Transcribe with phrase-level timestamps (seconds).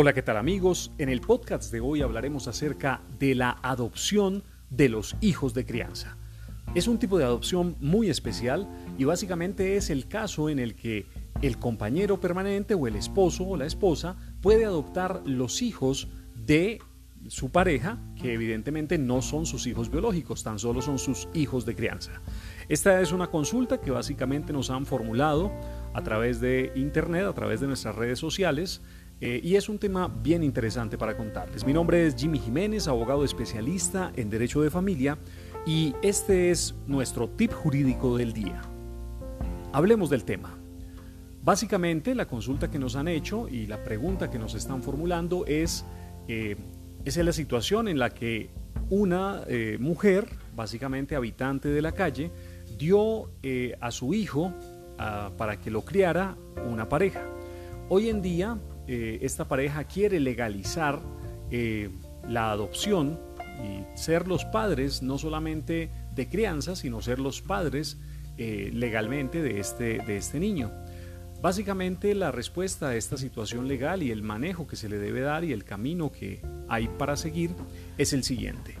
[0.00, 0.92] Hola, ¿qué tal amigos?
[0.98, 6.16] En el podcast de hoy hablaremos acerca de la adopción de los hijos de crianza.
[6.76, 11.06] Es un tipo de adopción muy especial y básicamente es el caso en el que
[11.42, 16.06] el compañero permanente o el esposo o la esposa puede adoptar los hijos
[16.46, 16.78] de
[17.26, 21.74] su pareja, que evidentemente no son sus hijos biológicos, tan solo son sus hijos de
[21.74, 22.22] crianza.
[22.68, 25.50] Esta es una consulta que básicamente nos han formulado
[25.92, 28.80] a través de internet, a través de nuestras redes sociales,
[29.20, 31.66] eh, y es un tema bien interesante para contarles.
[31.66, 35.18] Mi nombre es Jimmy Jiménez, abogado especialista en Derecho de Familia
[35.66, 38.62] y este es nuestro tip jurídico del día.
[39.72, 40.56] Hablemos del tema.
[41.42, 45.84] Básicamente la consulta que nos han hecho y la pregunta que nos están formulando es,
[46.28, 46.56] eh,
[47.04, 48.50] es la situación en la que
[48.88, 52.30] una eh, mujer, básicamente habitante de la calle,
[52.78, 53.30] dio
[53.80, 54.52] a su hijo
[54.98, 56.36] ah, para que lo criara
[56.70, 57.26] una pareja.
[57.88, 61.00] Hoy en día eh, esta pareja quiere legalizar
[61.50, 61.90] eh,
[62.26, 63.20] la adopción
[63.62, 67.98] y ser los padres no solamente de crianza, sino ser los padres
[68.38, 70.72] eh, legalmente de este, de este niño.
[71.42, 75.44] Básicamente la respuesta a esta situación legal y el manejo que se le debe dar
[75.44, 77.50] y el camino que hay para seguir
[77.98, 78.74] es el siguiente.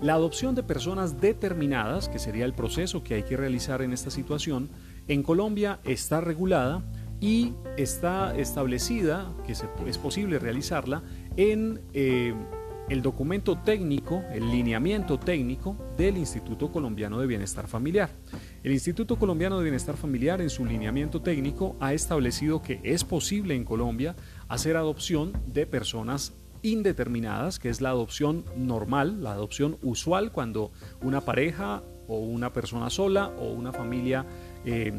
[0.00, 4.10] La adopción de personas determinadas, que sería el proceso que hay que realizar en esta
[4.10, 4.70] situación,
[5.08, 6.82] en Colombia está regulada
[7.20, 11.02] y está establecida que es posible realizarla
[11.36, 12.34] en eh,
[12.88, 18.10] el documento técnico, el lineamiento técnico del Instituto Colombiano de Bienestar Familiar.
[18.62, 23.54] El Instituto Colombiano de Bienestar Familiar en su lineamiento técnico ha establecido que es posible
[23.54, 24.14] en Colombia
[24.48, 30.72] hacer adopción de personas indeterminadas, que es la adopción normal, la adopción usual cuando
[31.02, 34.26] una pareja o una persona sola o una familia
[34.64, 34.92] eh,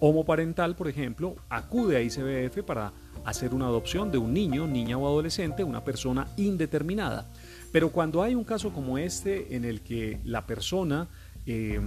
[0.00, 2.92] homoparental, por ejemplo, acude a ICBF para
[3.24, 7.30] hacer una adopción de un niño, niña o adolescente, una persona indeterminada.
[7.70, 11.08] Pero cuando hay un caso como este en el que la persona
[11.46, 11.80] eh,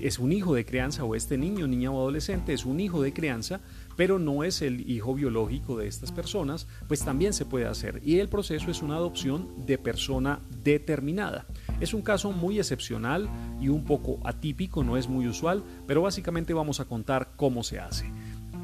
[0.00, 3.12] es un hijo de crianza o este niño, niña o adolescente es un hijo de
[3.12, 3.60] crianza,
[3.96, 8.00] pero no es el hijo biológico de estas personas, pues también se puede hacer.
[8.04, 11.46] Y el proceso es una adopción de persona determinada.
[11.82, 13.28] Es un caso muy excepcional
[13.60, 17.80] y un poco atípico, no es muy usual, pero básicamente vamos a contar cómo se
[17.80, 18.08] hace.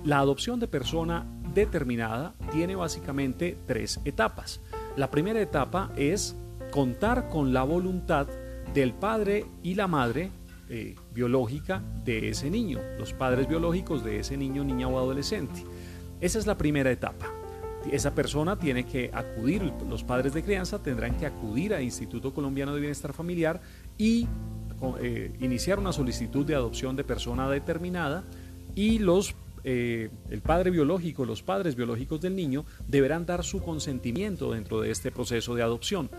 [0.04, 4.60] La adopción de persona determinada tiene básicamente tres etapas.
[4.96, 6.36] La primera etapa es
[6.70, 8.28] contar con la voluntad
[8.72, 10.30] del padre y la madre
[10.68, 15.64] eh, biológica de ese niño, los padres biológicos de ese niño, niña o adolescente.
[16.20, 17.37] Esa es la primera etapa.
[17.92, 22.74] Esa persona tiene que acudir, los padres de crianza tendrán que acudir al Instituto Colombiano
[22.74, 23.60] de Bienestar Familiar
[23.96, 24.26] y
[25.00, 28.24] eh, iniciar una solicitud de adopción de persona determinada
[28.74, 29.34] y los
[29.64, 34.90] eh, el padre biológico, los padres biológicos del niño deberán dar su consentimiento dentro de
[34.90, 36.10] este proceso de adopción.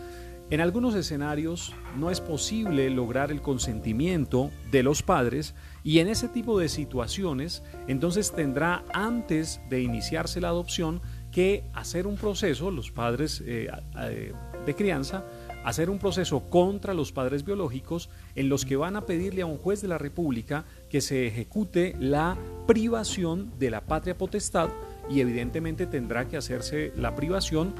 [0.51, 5.53] En algunos escenarios no es posible lograr el consentimiento de los padres
[5.83, 11.01] y en ese tipo de situaciones entonces tendrá antes de iniciarse la adopción
[11.39, 14.33] que hacer un proceso, los padres eh, eh,
[14.65, 15.23] de crianza,
[15.63, 19.57] hacer un proceso contra los padres biológicos en los que van a pedirle a un
[19.57, 24.67] juez de la República que se ejecute la privación de la patria potestad
[25.09, 27.73] y evidentemente tendrá que hacerse la privación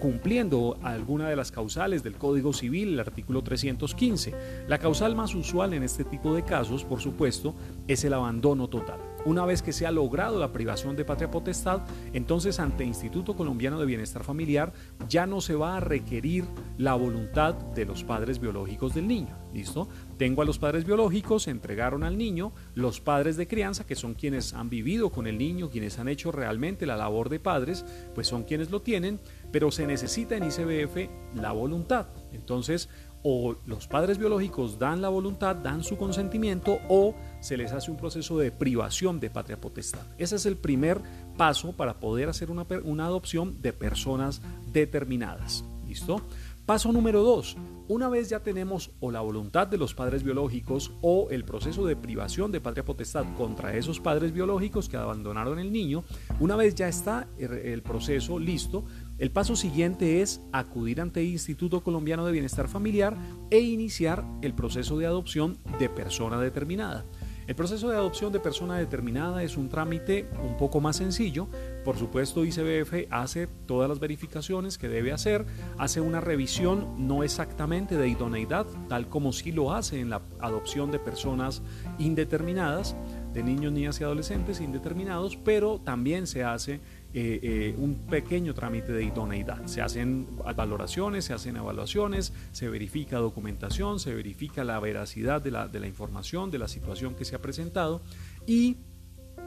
[0.00, 4.34] cumpliendo alguna de las causales del Código Civil, el artículo 315.
[4.66, 7.54] La causal más usual en este tipo de casos, por supuesto,
[7.86, 9.13] es el abandono total.
[9.24, 11.80] Una vez que se ha logrado la privación de patria potestad,
[12.12, 14.72] entonces ante Instituto Colombiano de Bienestar Familiar
[15.08, 16.44] ya no se va a requerir
[16.76, 19.36] la voluntad de los padres biológicos del niño.
[19.54, 19.88] ¿Listo?
[20.18, 24.52] Tengo a los padres biológicos, entregaron al niño, los padres de crianza, que son quienes
[24.52, 27.84] han vivido con el niño, quienes han hecho realmente la labor de padres,
[28.14, 29.20] pues son quienes lo tienen,
[29.52, 32.08] pero se necesita en ICBF la voluntad.
[32.32, 32.88] Entonces,
[33.24, 37.96] o los padres biológicos dan la voluntad, dan su consentimiento, o se les hace un
[37.96, 40.06] proceso de privación de patria potestad.
[40.18, 41.00] Ese es el primer
[41.36, 45.64] paso para poder hacer una, una adopción de personas determinadas.
[45.88, 46.20] ¿Listo?
[46.66, 47.56] Paso número dos.
[47.86, 51.96] Una vez ya tenemos o la voluntad de los padres biológicos o el proceso de
[51.96, 56.02] privación de patria potestad contra esos padres biológicos que abandonaron el niño,
[56.40, 58.86] una vez ya está el proceso listo,
[59.18, 63.18] el paso siguiente es acudir ante el Instituto Colombiano de Bienestar Familiar
[63.50, 67.04] e iniciar el proceso de adopción de persona determinada.
[67.46, 71.46] El proceso de adopción de persona determinada es un trámite un poco más sencillo.
[71.84, 75.44] Por supuesto, ICBF hace todas las verificaciones que debe hacer,
[75.76, 80.90] hace una revisión no exactamente de idoneidad, tal como sí lo hace en la adopción
[80.90, 81.60] de personas
[81.98, 82.96] indeterminadas,
[83.34, 86.80] de niños, niñas y adolescentes indeterminados, pero también se hace
[87.16, 89.66] eh, eh, un pequeño trámite de idoneidad.
[89.66, 90.26] Se hacen
[90.56, 96.58] valoraciones, se hacen evaluaciones, se verifica documentación, se verifica la veracidad de la, información, de
[96.58, 98.02] la situación que se ha presentado
[98.48, 98.78] y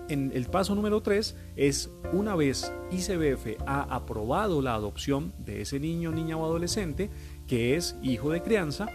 [0.08, 5.82] en el paso número 3 es una vez ICBF ha aprobado la adopción de ese
[5.82, 7.10] niño, niña o adolescente
[7.48, 8.88] que es hijo de crianza,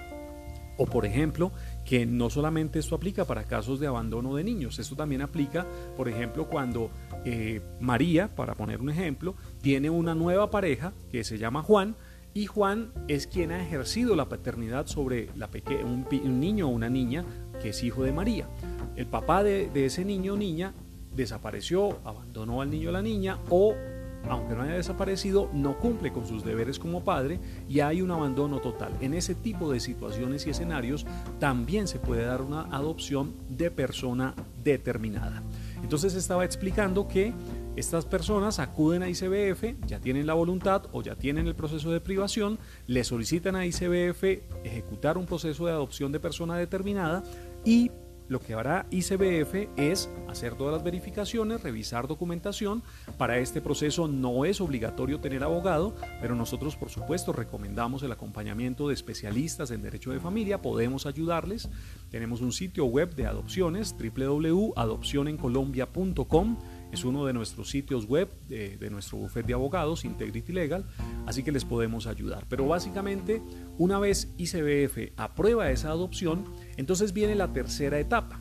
[0.79, 1.53] o por ejemplo,
[1.85, 6.09] que no solamente esto aplica para casos de abandono de niños, esto también aplica, por
[6.09, 6.91] ejemplo, cuando
[7.25, 11.97] eh, María, para poner un ejemplo, tiene una nueva pareja que se llama Juan,
[12.35, 15.29] y Juan es quien ha ejercido la paternidad sobre
[15.85, 16.07] un,
[16.41, 17.25] niño o una niña
[17.61, 18.49] que es hijo de María.
[18.97, 20.73] El papá de, de ese niño o niña
[21.15, 23.75] desapareció, abandonó al niño o la niña o
[24.29, 28.61] aunque no haya desaparecido, no cumple con sus deberes como padre y hay un abandono
[28.61, 28.93] total.
[29.01, 31.07] En ese tipo de situaciones y escenarios
[31.39, 35.43] también se puede dar una adopción de persona determinada.
[35.83, 37.33] Entonces estaba explicando que
[37.75, 42.01] estas personas acuden a ICBF, ya tienen la voluntad o ya tienen el proceso de
[42.01, 44.23] privación, le solicitan a ICBF
[44.65, 47.23] ejecutar un proceso de adopción de persona determinada
[47.65, 47.91] y
[48.33, 52.83] lo que hará ICBF es hacer todas las verificaciones, revisar documentación.
[53.19, 58.89] Para este proceso no es obligatorio tener abogado, pero nosotros por supuesto recomendamos el acompañamiento
[58.89, 61.69] de especialistas en derecho de familia, podemos ayudarles.
[62.11, 66.57] Tenemos un sitio web de adopciones www.adopcionencolombia.com
[66.93, 70.85] es uno de nuestros sitios web de, nuestro bufete de abogados, Integrity Legal,
[71.27, 72.47] así que les podemos ayudar.
[72.49, 73.43] Pero básicamente,
[73.79, 76.45] una vez ICBF aprueba esa adopción,
[76.77, 78.41] entonces viene la tercera etapa.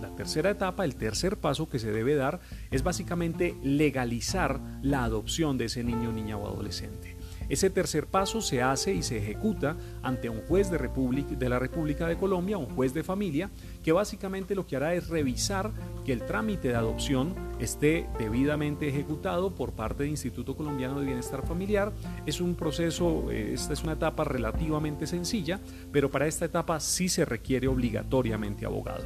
[0.00, 2.40] la tercera etapa, el tercer paso que se debe dar
[2.70, 7.13] es básicamente legalizar la adopción de ese niño, niña o adolescente.
[7.48, 12.06] Ese tercer paso se hace y se ejecuta ante un juez de, de, la República
[12.06, 13.50] de Colombia, un juez de familia,
[13.82, 15.72] que básicamente lo que hará es revisar
[16.04, 21.46] que el trámite de adopción esté debidamente ejecutado por parte del Instituto Colombiano de Bienestar
[21.46, 21.92] Familiar.
[22.26, 25.60] Es un proceso, eh, esta es una etapa relativamente sencilla,
[25.92, 29.04] pero para esta etapa sí se requiere obligatoriamente abogado.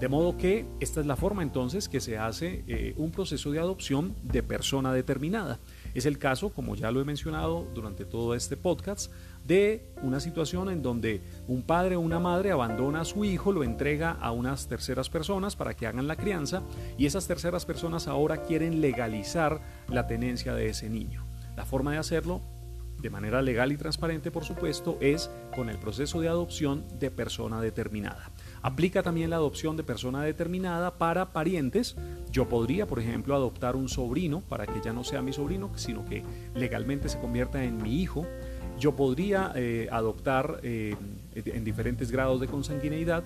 [0.00, 3.60] De modo que esta es la forma entonces que se hace eh, un proceso de
[3.60, 5.60] adopción de persona determinada.
[5.94, 9.12] Es el caso, como ya lo he mencionado durante todo este podcast,
[9.46, 13.62] de una situación en donde un padre o una madre abandona a su hijo, lo
[13.62, 16.62] entrega a unas terceras personas para que hagan la crianza
[16.98, 21.24] y esas terceras personas ahora quieren legalizar la tenencia de ese niño.
[21.56, 22.42] La forma de hacerlo
[23.00, 27.60] de manera legal y transparente, por supuesto, es con el proceso de adopción de persona
[27.60, 28.30] determinada.
[28.64, 31.96] Aplica también la adopción de persona determinada para parientes.
[32.32, 36.02] Yo podría, por ejemplo, adoptar un sobrino para que ya no sea mi sobrino, sino
[36.06, 36.24] que
[36.54, 38.26] legalmente se convierta en mi hijo.
[38.78, 40.96] Yo podría eh, adoptar eh,
[41.34, 43.24] en diferentes grados de consanguineidad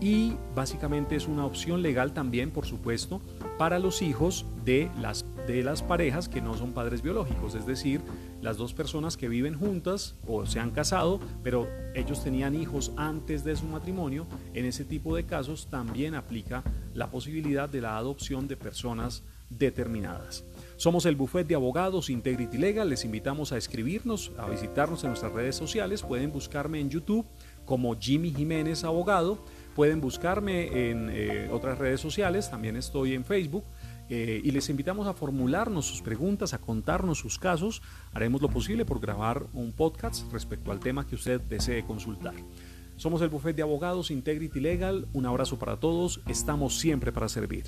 [0.00, 3.20] y básicamente es una opción legal también, por supuesto,
[3.58, 8.00] para los hijos de las, de las parejas que no son padres biológicos, es decir,
[8.40, 13.44] las dos personas que viven juntas o se han casado, pero ellos tenían hijos antes
[13.44, 16.62] de su matrimonio, en ese tipo de casos también aplica
[16.94, 20.44] la posibilidad de la adopción de personas determinadas.
[20.76, 22.88] Somos el Buffet de Abogados Integrity Legal.
[22.88, 26.02] Les invitamos a escribirnos, a visitarnos en nuestras redes sociales.
[26.02, 27.26] Pueden buscarme en YouTube
[27.70, 29.38] como Jimmy Jiménez Abogado.
[29.76, 32.50] Pueden buscarme en eh, otras redes sociales.
[32.50, 33.62] También estoy en Facebook
[34.08, 37.80] eh, y les invitamos a formularnos sus preguntas, a contarnos sus casos.
[38.12, 42.34] Haremos lo posible por grabar un podcast respecto al tema que usted desee consultar.
[42.96, 45.06] Somos el Buffet de Abogados Integrity Legal.
[45.12, 46.22] Un abrazo para todos.
[46.26, 47.66] Estamos siempre para servir.